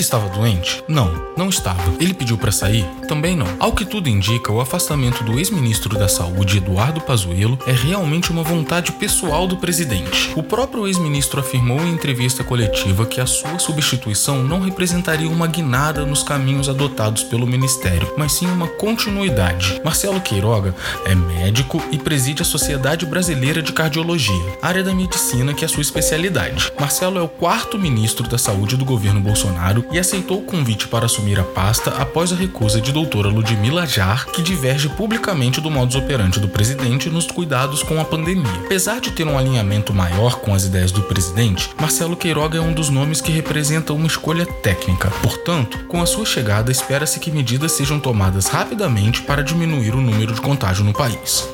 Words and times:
estava 0.00 0.28
doente? 0.30 0.82
Não, 0.88 1.12
não 1.36 1.48
estava. 1.48 1.82
Ele 2.00 2.14
pediu 2.14 2.38
para 2.38 2.50
sair? 2.50 2.86
Também 3.06 3.36
não. 3.36 3.46
Ao 3.60 3.72
que 3.72 3.84
tudo 3.84 4.08
indica, 4.08 4.52
o 4.52 4.60
afastamento 4.60 5.22
do 5.22 5.38
ex-ministro 5.38 5.98
da 5.98 6.08
Saúde, 6.08 6.58
Eduardo 6.58 7.00
Pazuello, 7.00 7.58
é 7.66 7.72
realmente 7.72 8.30
uma 8.30 8.42
vontade 8.42 8.92
pessoal 8.92 9.46
do 9.46 9.56
presidente. 9.56 10.32
O 10.34 10.42
próprio 10.42 10.86
ex-ministro 10.86 11.40
afirmou 11.40 11.80
em 11.80 11.92
entrevista 11.92 12.42
coletiva 12.42 13.06
que 13.06 13.20
a 13.20 13.26
sua 13.26 13.58
substituição 13.58 14.42
não 14.42 14.60
representaria 14.60 15.28
uma 15.28 15.46
guinada 15.46 16.04
nos 16.06 16.22
caminhos 16.22 16.68
adotados 16.68 17.22
pelo 17.22 17.46
ministério, 17.46 18.12
mas 18.16 18.32
sim 18.32 18.46
uma 18.46 18.68
continuidade. 18.68 19.80
Marcelo 19.84 20.20
Queiroga 20.20 20.74
é 21.04 21.14
médico 21.14 21.82
e 21.90 21.98
preside 21.98 22.42
a 22.42 22.44
Sociedade 22.44 23.04
Brasileira 23.06 23.62
de 23.62 23.72
Cardiologia, 23.72 24.58
área 24.62 24.82
da 24.82 24.94
medicina 24.94 25.52
que 25.52 25.64
é 25.64 25.68
sua 25.68 25.82
especialidade. 25.82 26.72
Marcelo 26.78 27.18
é 27.18 27.22
o 27.22 27.28
quarto 27.28 27.78
ministro 27.78 28.26
da 28.28 28.38
Saúde 28.38 28.76
do 28.76 28.84
governo 28.84 29.20
Bolsonaro 29.74 29.86
e 29.90 29.98
aceitou 29.98 30.38
o 30.38 30.42
convite 30.42 30.86
para 30.88 31.06
assumir 31.06 31.38
a 31.38 31.42
pasta 31.42 31.90
após 31.90 32.32
a 32.32 32.36
recusa 32.36 32.80
de 32.80 32.92
doutora 32.92 33.28
Ludmila 33.28 33.86
Jar, 33.86 34.26
que 34.26 34.42
diverge 34.42 34.88
publicamente 34.90 35.60
do 35.60 35.70
modus 35.70 35.96
operandi 35.96 36.38
do 36.38 36.48
presidente 36.48 37.10
nos 37.10 37.26
cuidados 37.26 37.82
com 37.82 38.00
a 38.00 38.04
pandemia. 38.04 38.52
Apesar 38.64 39.00
de 39.00 39.10
ter 39.10 39.26
um 39.26 39.38
alinhamento 39.38 39.92
maior 39.92 40.36
com 40.36 40.54
as 40.54 40.64
ideias 40.64 40.92
do 40.92 41.02
presidente, 41.02 41.70
Marcelo 41.80 42.16
Queiroga 42.16 42.58
é 42.58 42.60
um 42.60 42.72
dos 42.72 42.88
nomes 42.88 43.20
que 43.20 43.32
representa 43.32 43.92
uma 43.92 44.06
escolha 44.06 44.46
técnica. 44.46 45.10
Portanto, 45.22 45.78
com 45.86 46.00
a 46.00 46.06
sua 46.06 46.24
chegada, 46.24 46.70
espera-se 46.70 47.18
que 47.18 47.30
medidas 47.30 47.72
sejam 47.72 47.98
tomadas 47.98 48.46
rapidamente 48.46 49.22
para 49.22 49.42
diminuir 49.42 49.94
o 49.94 50.00
número 50.00 50.32
de 50.32 50.40
contágio 50.40 50.84
no 50.84 50.92
país. 50.92 51.48